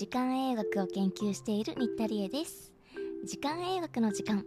[0.00, 2.72] 時間栄学を研究している新田理恵です。
[3.26, 4.46] 時間栄学の時間。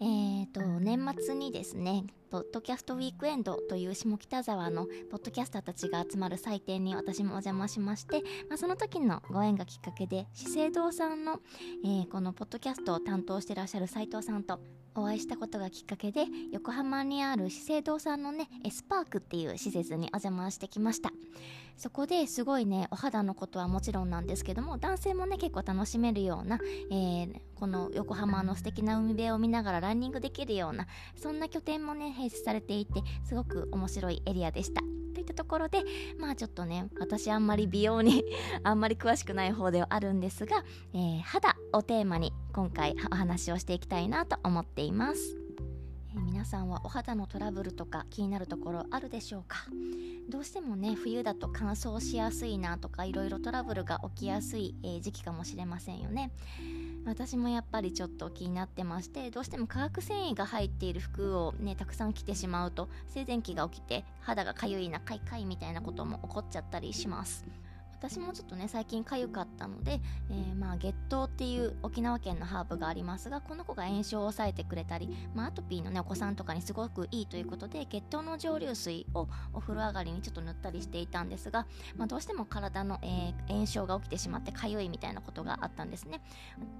[0.00, 11.40] えーと年末にですねポッドキャストウィークエンドという下北沢のポッドキャスターたちが集まる祭典に私もお邪魔しまして、まあ、その時のご縁がきっかけで資生堂さんの、
[11.82, 14.60] えー、このポッドキャストを担当してらっしゃる斉藤さんと
[15.00, 21.10] お会いしたことがきっかけで横浜にある資生堂さんのねエスパークっていう施設にお邪魔してきました。
[21.76, 26.58] そこですごいねお肌のことはもちろんなんですけども男性もね結構楽しめるような、
[26.90, 34.82] えー、この横浜の素敵な海辺を見ながらランニングできるようなそんな拠点もね併設されていてすごく面白いエリアでした。
[35.14, 35.82] といったところで
[36.18, 38.22] まあちょっとね私あんまり美容に
[38.62, 45.38] あんまり詳しくない方ではあるんですが、えー、肌をテーマに今回お話をしていきたいなと思っています、
[46.14, 49.66] え、皆さんはお肌のトラブルとか気になるところあるでしょうか？
[50.28, 56.30] どうしてもね冬だと乾燥しやすいなとかいろいろトラブルが起きやすい、えー、時期かもしれませんよね。
[57.06, 67.44] 私もやっぱりちょっと気になってましてどうしても化学繊維が入っている服をねたくさん着てしまうと静電気が起きて肌がかゆいなかいかいみたいなことも起こっちゃったりします。
[67.98, 81.66] 私もちょっとね最近かゆかったので、えー、まあ月桃っていう沖縄県のハーブがありますがこの子が炎症を抑えてくれたり、まあ、アトピーのねお子さんとかにすごくいいということで月桃の蒸留水をお風呂上がりにちょっと塗ったりしていたんですが、
[81.96, 86.20] まあ、どうしても体の、えー、炎症が起きてしまってかゆいみたいなことがあったんですね、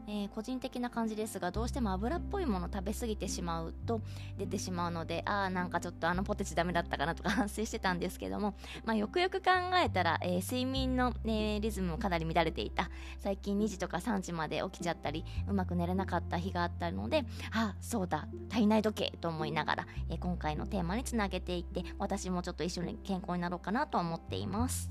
[0.07, 4.01] えー、個人的な感じですがどうしても油っぽいもの食べ過ぎてしまうと
[4.39, 9.51] 出てしまうのでああなんかちょっとあのポテチダメだったかなとか反省してたんですけども、まあ、よくよく考
[9.83, 24.91] えたら、え睡眠のね、リズムもかなり乱れていた最近2時とか3時まで起きちゃったりうまく寝れなかった日があったのであそうだ体内時計と思いながら、え今回のテーマにつなげていって私もちょっと一緒に健康になろうかなと思っています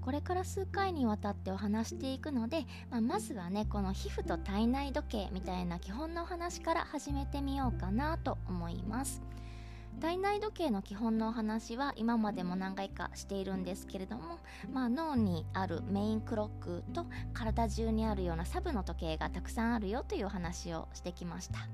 [0.00, 9.22] これから数回にわたってお話していくので、まあ、まずはねこの皮膚と体内時計みたいな基本のお話から始めてみようかなと思います。
[10.00, 14.38] 体内時計の基本のお話は今までも何回かしているんですけれども、
[14.72, 21.68] まあ、脳にあるメインクロックと体中にあるようなサブの時計がたくさんあるよというお話をしてきました。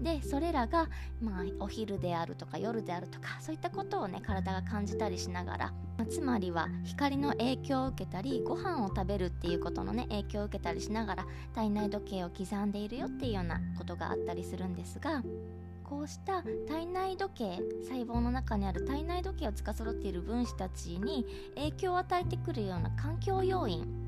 [0.00, 0.88] でそれらが、
[1.20, 5.66] まあ、お昼であるとか夜であるとかそういったことをね体が感じたりしながら、
[5.98, 15.22] まあ、つまりは光の影響を受けたりご飯を食べるっていうことのね影響を受けたりしながら体内時計を刻んでいるよっていうようなことがあったりするんですが
[15.90, 23.99] こうした体内時計細胞の中にある体内時計を司っている分子たちに影響を与えてくるような環境要因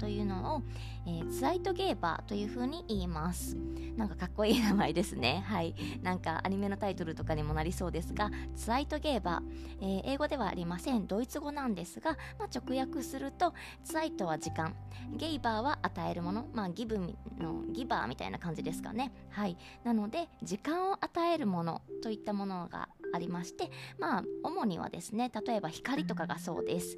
[0.00, 0.62] というのを、
[1.06, 3.56] えー、ツアイトゲーバーというふうに言います。
[3.96, 5.44] なんかかっこいい名前ですね。
[5.46, 5.74] はい。
[6.02, 11.06] なんかアニメのタイトルとかにもなりそうですがツアイトゲーバー、えー、英語ではありません。
[11.06, 13.52] ドイツ語なんですが、まあ、直訳すると
[13.84, 14.74] ツアイトは時間。
[15.12, 16.48] ゲイバーは与えるもの。
[16.54, 19.12] まあギブのギバーみたいな感じですかね。
[19.28, 19.58] はい。
[19.84, 26.96] なので時間を与えるものといったものがありましてまあ主にはですね例えば光とかがそうです。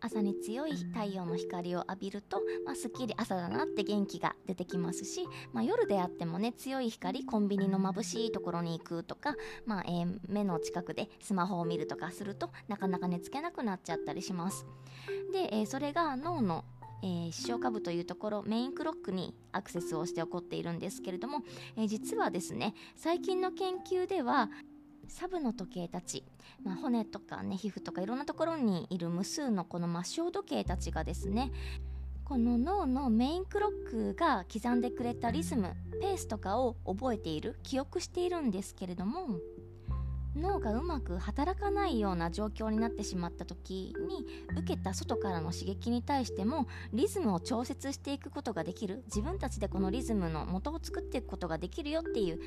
[0.00, 9.34] 朝に強い太陽の光を浴びると、まあ、すっきり朝だなって元気が出てきますし、まあ、夜であってもね強い光コンビニの眩しいところに行くとか、
[9.66, 14.66] まあえー、目の近くでスマホを見るとかするとなかなか寝つけなくなっちゃったりします。
[15.32, 16.64] で、えー、それが脳の
[17.02, 21.42] えー、視床下部というところメインクロックにアクセスをして起こっているんですけれども、
[21.76, 24.50] えー、実はですね最近の研究では
[25.10, 26.24] サブの時計たち、
[26.64, 31.52] まあ、骨とかね皮膚とかいろんなところにいる無数のこの末梢時計たちがですね
[32.24, 39.40] この脳のメインクロックが刻んでくれたリズムペースとかを覚えている記憶しているんですけれども
[40.36, 44.24] 脳がうまく働かないような状況になってしまった時に
[44.56, 52.40] 受けた外からの刺激に対してもリズムを調節していくことができる自分たちでこのリズムの元を作っていくことができるよっていう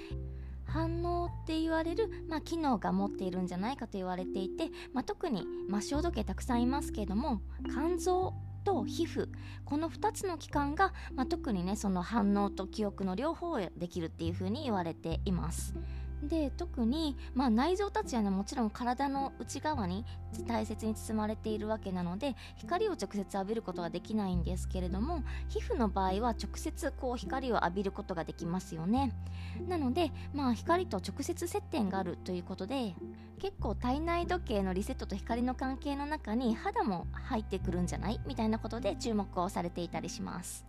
[0.74, 8.34] 反応って言われる、まあ、機能が持っているんじゃないかと言われていて、まあ、特に末梢時計たくさんいますけれども肝臓
[8.66, 9.28] と皮膚
[9.66, 15.76] この2つの器官が、まあ、特にねその反応と記憶の両方をできるっていうふうに言われています。
[16.28, 20.06] で特に、まあ、内臓たちはねもちろん体の内側に
[20.48, 29.12] 大切に包まれているわけなので光を直接浴びることはできないんですけれども皮膚の場合は直接こう光を浴びることができますよね。
[29.68, 32.96] なので、まあ、光と直接接点があるということで
[33.40, 38.20] 結構体内時計のリセットと光の関係の中に肌も入ってくるんじゃない？
[38.26, 40.66] みたいなことで注目をされていたりします。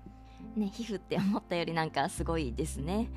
[0.57, 3.09] ね皮膚って思ったよりなんかすごいですね。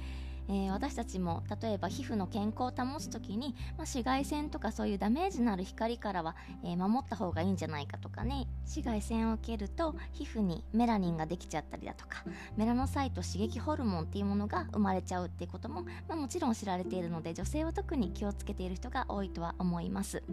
[0.49, 12.23] えー、私たちも例えば皮膚の健康を保つ時に、まあ、紫外線とかそういうダメージのある光からは、えー、守った方がいいんじゃないかとかね紫外線を受けると皮膚にメラニンができちゃったりだとか
[12.55, 20.23] メラノサイト刺激ホルモンっていうものが生まれちゃうっていうことも、まあ、もちろん知られているので女性は特に気をつけている人が多いとは思います。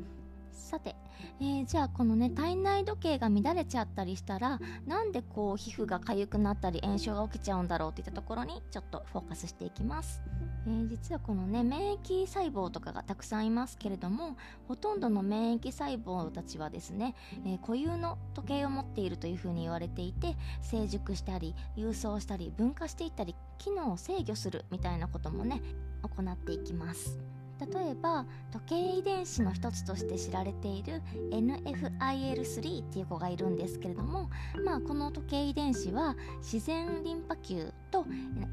[0.65, 0.97] さて、
[1.41, 10.23] えー、じゃあこのね体内時計が乱れちゃったりしたらなんでこう皮膚が痒くなったり炎症が起きちゃうんだろうっていったところにちょっとフォーカスしていきます、
[10.67, 17.15] えー、実はこのね免疫細胞とかがたくさんいますけれどもほとんどの免疫細胞たちはですね、
[17.45, 25.61] えー、固有の時計を持っているというふうに言われていて成熟したり郵送したり分化していったり機能を制御するみたいなこともね
[26.03, 27.44] 行っていきます。
[27.73, 34.31] 例えば時計遺伝子の一つとして知られている NFIL3 っていう子がいるんですけれども、
[34.65, 38.07] まあ、この時計遺伝子は自然リンパ球と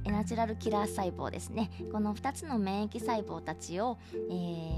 [0.05, 1.69] ナチュラルキラー細胞ですね。
[1.91, 4.17] この2つの免疫細胞たちを、え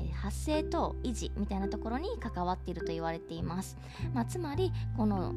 [0.09, 3.77] ー、発生と維持みたいなところに関わっていると言われています、
[4.13, 5.33] まあ、つまりこの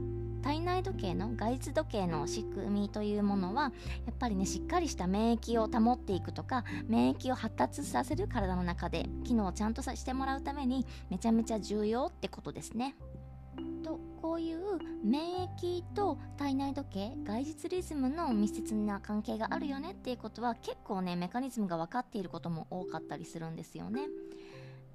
[0.47, 3.73] 体内時計の外実時計の仕組みというものは
[4.07, 12.95] やっぱりねしっかりした免疫を保っていくとか免疫を発達させる体の中で機能をちゃんとしてもらうためにめちゃめちゃ重要ってことですね。
[13.83, 14.59] とこういう
[15.03, 24.03] 免疫と体内時計外実リズムの密接な関係があるよねっていうことは結構ねメカニズムが分かっていることも多かったりするんですよね。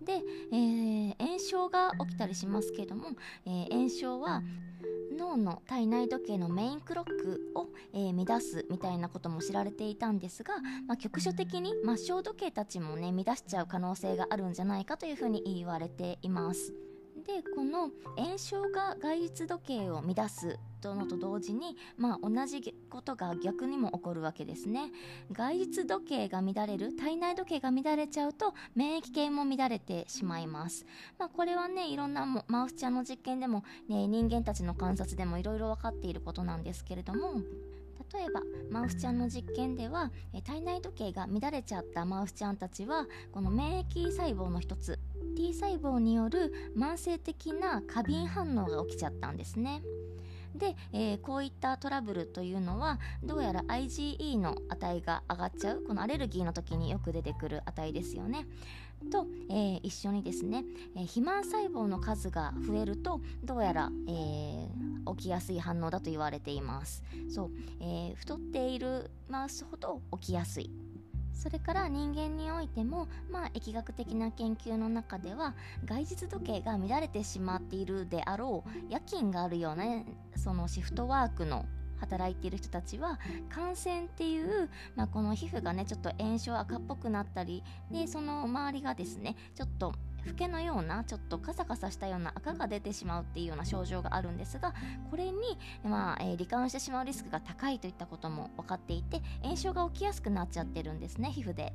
[0.01, 0.21] で、
[0.51, 3.09] えー、炎症が起きたりしますけども、
[3.45, 4.41] えー、炎症は
[5.21, 10.55] 脳の体内時計のメインクロックを、えー、乱すみたいなことも知られていたんですが、
[10.87, 16.90] まあ、局所的に末梢時計たちもね乱しちゃう可能性があるんじゃないかというふうに言われています。
[17.21, 24.91] でこの炎症が外実時計を乱すとのと同時に、まあ、同じことが逆にも起こるわけですね。
[25.31, 30.85] 外実時計が乱れる体内時計が乱れちゃうと免疫系も乱れてしまいます、
[31.19, 37.41] まあ、これはねいろんなマウスちゃんの実験でも、ね、人間たちの観察でもいろいろ分かっていることなんですけれども
[38.13, 40.11] 例えばマウスちゃんの実験では
[40.43, 44.99] 体内時計が乱れちゃったマウスちゃんたちはこの免疫細胞の一つ
[45.35, 49.81] T 細胞による慢性的な過敏反応が起きちゃったんですね。
[50.55, 58.47] で、えー、こういったトラブルというのはどうやら IgE の値が上がっちゃうこのアレルギーの時によく出てくる値ですよね。
[59.09, 60.63] と、えー、一緒にですね、
[60.95, 70.69] えー、肥満細胞の数が増えるとどうやら、えー、起きやすい反応だと言われていますそう、え太っているマウスほど起きやすい
[71.33, 75.55] それから人間においても、まあ、疫学的な研究の中では
[75.85, 80.05] 外実時計が乱れてしまっているであろう夜勤があるような、ね、
[80.35, 81.65] そのシフトワークの
[82.01, 83.19] 働いている人たちは
[83.49, 89.93] 感染っていう、まあ、この皮膚がねちょっと炎症赤っぽくなったりでその周りがですねちょっと
[90.25, 94.73] 老けのようなちょっとカサカサしたような赤が出てしまうっていうような症状があるんですが
[95.09, 101.73] これに、まあえー、罹患してしまうリスクが高いといったことも分かっていて炎症が起きやすくなっちゃってるんですね皮膚で。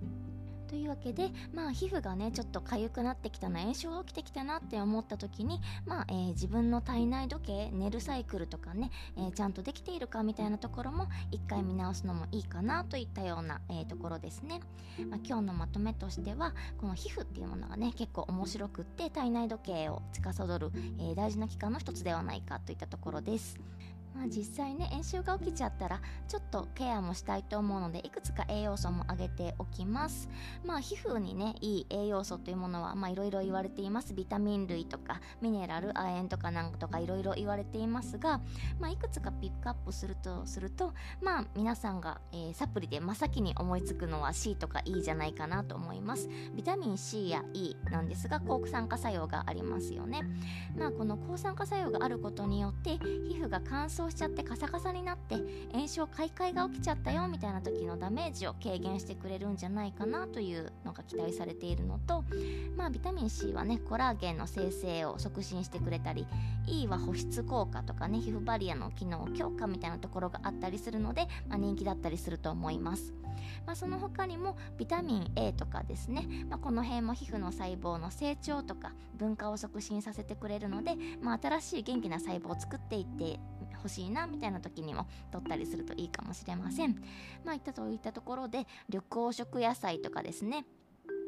[0.66, 14.60] というわけで、まあ、皮膚がねちょっと痒くなってきたな炎症が起きてきたなって思った時に、まあえー、自分の体内時計寝るサイクルとかね、えー、ちゃんとできているかみたいなところも一回見直すのもいいかなといったような、えー、ところですね、
[15.08, 23.58] まあ、今日のまとめとしてはこの皮膚っていうものがね結構面白くって体内時計を司る、え大事な器官の一つではないかといったところです。
[24.16, 30.28] まあ、実際ね炎症が起きちゃったらちょっとケアもしたいと思うのでいくつか栄養素も挙げておきます。
[30.64, 34.14] まあ皮膚にねいい栄養素というものはいろいろ言われています。
[34.14, 38.40] ビタミン類とかミネラル亜鉛とかなんとかいろいろ言われていますが、
[38.80, 46.28] まあ、いくつかピックアップするとするとまあ皆さんが、えー、サプリで真っ先に思いつくのは C とか E じゃないかなと思います。
[46.54, 50.22] ビタミン C や E なんですが抗酸化作用がありますよね。
[50.76, 55.36] まあこの抗酸化作用があることによって皮膚が乾燥しちゃってカサカサになって
[55.72, 62.24] 炎症開会が起きちゃったよみたいな時のダメージを軽減してくれるんじゃないかなというのが期待されているのと
[62.76, 66.26] まあビタミン C はねコラーゲンの生成を促進してくれたり
[66.66, 73.14] E は保湿効果とかね皮膚バリアの機能強化みたいなところがあったりするので、まあ、人気だったりすると思います。
[73.66, 83.38] まあ、その他にもビタミン A とかですね、まあ、この辺も皮膚の細胞の成長とか分化を促進させてくれるので、まあ、新しい元気な細胞を作っていって
[83.86, 86.96] 欲しいなみたいな時にも取ったりするといいかもしれません。
[87.44, 90.66] まあいったといったところで緑黄色野菜とかですね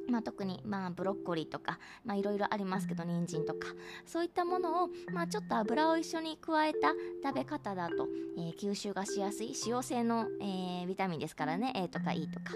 [0.08, 3.68] まあ、特に、まあ、ブロッコリーとか、まあ、いろいろありますけど人参とか。
[4.06, 6.92] そういったものを、まあ、ちょっと油を一緒に加えた
[7.24, 11.72] 食べ方だと、えー、吸収がしやすい塩性の、えー、ビタミンですからね。
[11.76, 12.54] A とか E とか。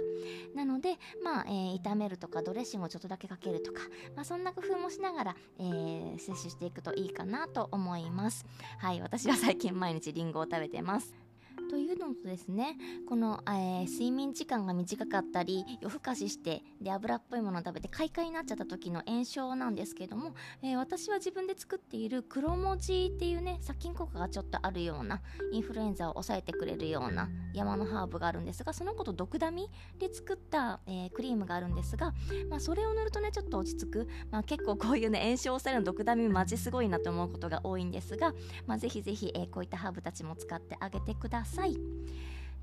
[0.54, 3.82] なので、まあえー、炒めるとかドレッシングをちょっとだけかけるとか、
[4.16, 8.46] まあ、そんな工夫もしながら、えー、摂取していくといいかなと思います。
[8.78, 11.21] はい私は最近毎日りんごを食べてます
[11.70, 12.76] というのとですね
[13.08, 25.20] この、えー、睡眠時間が短かったり夜更かししてで油っぽいものを食べて快快になっちゃった時の炎症なんですけども、えー、私は自分で作っている黒文字っていうね殺菌効果がちょっとあるような
[25.52, 29.68] インフルエンザを抑えてくれるような山のハーブがあるんですがその子と毒ダミ
[29.98, 32.12] で作った、えー、クリームがあるんですが、
[32.48, 38.34] まあ、それを塗るとねちょっと落ち着く、まあ、結構こういうね炎症を抑えるの毒ダミマジすごいなと思うことが多いんですが、
[38.66, 41.76] まあ、ぜひぜひ、えこういったハーブたちも使ってあげてください。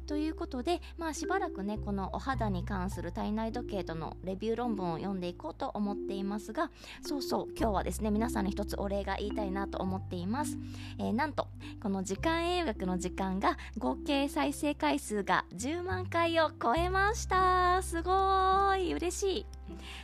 [0.08, 6.72] ということで、まあ、しばらくねこのお肌に関する体内時計とのレビュー論文を読んでいこうと思っていますが
[7.04, 10.58] そうそう今日はですね皆さんに一つお礼が言いたいなと思っています、
[10.98, 11.48] えー、なんと
[11.84, 17.84] この時間英学の時間が合計再生回数が10万回を超えました。
[17.84, 19.59] すごい嬉しい。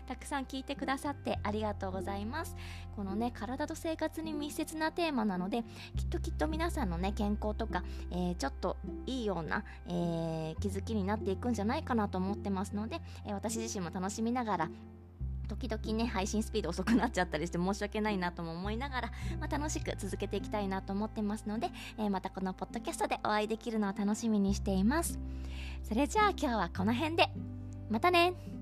[0.07, 2.55] たくさん聞いてくださってありがとうございます。
[2.95, 5.63] このね体と生活に密接なテーマなので
[5.95, 14.69] きっときっと皆さんのね健康とか、えー、ちょっといいような、えー、気づきになっていくんじゃないかなと思ってますので、えー、私自身も楽しみながら
[15.47, 25.19] 時々ね配信スピード遅くなっちゃったりして申し訳ないなとも思いながら、まあ、楽しく続けていきたいなと思ってますので、えー、またこのポッドキャストでお会いできるのを楽しみにしています。
[25.83, 27.29] それじゃあ今日はこの辺で。
[27.89, 28.54] またね。